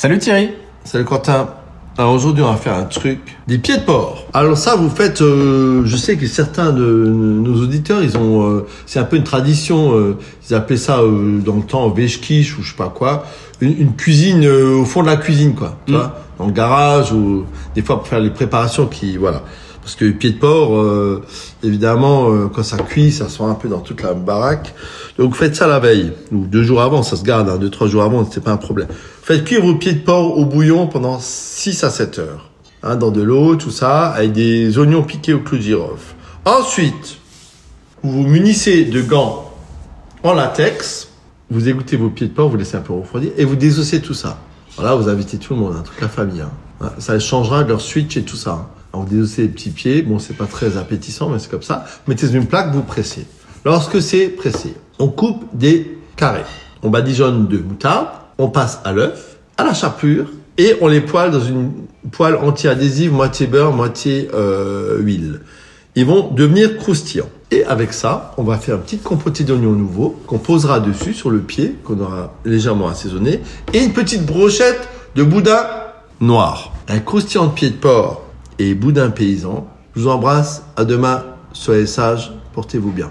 [0.00, 0.48] Salut Thierry
[0.84, 1.50] Salut Quentin.
[1.98, 3.36] Alors aujourd'hui, on va faire un truc.
[3.46, 4.24] Des pieds de porc.
[4.32, 5.20] Alors ça, vous faites...
[5.20, 8.48] euh, je sais que certains de nos auditeurs, ils ont...
[8.48, 9.94] euh, c'est un peu une tradition.
[9.94, 10.16] euh,
[10.48, 13.26] ils appelaient ça euh, dans le temps veshkish ou je sais pas quoi.
[13.60, 15.76] Une, une cuisine euh, au fond de la cuisine, quoi.
[15.84, 15.96] Tu Mm.
[15.96, 17.44] vois Dans le garage ou
[17.74, 19.18] des fois pour faire les préparations qui...
[19.18, 19.42] Voilà.
[19.82, 21.22] Parce que les pieds de porc, euh,
[21.62, 24.74] évidemment, euh, quand ça cuit, ça sent un peu dans toute la baraque.
[25.18, 27.88] Donc faites ça la veille, ou deux jours avant, ça se garde, hein, deux, trois
[27.88, 28.88] jours avant, c'est pas un problème.
[29.22, 32.50] Faites cuire vos pieds de porc au bouillon pendant 6 à 7 heures.
[32.82, 36.14] Hein, dans de l'eau, tout ça, avec des oignons piqués au clou de girofle.
[36.44, 37.18] Ensuite,
[38.02, 39.50] vous vous munissez de gants
[40.22, 41.08] en latex,
[41.50, 44.14] vous égouttez vos pieds de porc, vous laissez un peu refroidir, et vous désossez tout
[44.14, 44.38] ça.
[44.76, 46.40] Voilà, vous invitez tout le monde, hein, toute la famille.
[46.40, 48.68] Hein, Ça changera leur switch et tout ça.
[48.92, 51.84] Alors, vous désossez les petits pieds, bon, c'est pas très appétissant, mais c'est comme ça.
[52.08, 53.26] Mettez une plaque, vous pressez.
[53.64, 56.44] Lorsque c'est pressé, on coupe des carrés.
[56.82, 58.08] On badigeonne de moutarde,
[58.38, 61.72] on passe à l'œuf, à la chapelure, et on les poêle dans une
[62.10, 65.40] poêle anti-adhésive, moitié beurre, moitié euh, huile.
[65.94, 67.28] Ils vont devenir croustillants.
[67.50, 71.30] Et avec ça, on va faire une petite compotée d'oignons nouveaux qu'on posera dessus sur
[71.30, 73.40] le pied, qu'on aura légèrement assaisonné,
[73.72, 75.66] et une petite brochette de boudin
[76.20, 76.72] noir.
[76.88, 78.22] Un croustillant de pied de porc
[78.60, 79.66] et boudin paysan.
[79.94, 80.64] Je vous embrasse.
[80.76, 81.24] À demain.
[81.52, 82.32] Soyez sages.
[82.52, 83.10] Portez-vous bien.